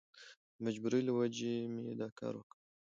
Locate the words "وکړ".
2.37-2.57